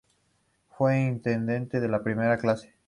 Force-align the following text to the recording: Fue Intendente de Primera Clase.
Fue 0.69 0.99
Intendente 1.01 1.79
de 1.79 1.99
Primera 1.99 2.35
Clase. 2.39 2.73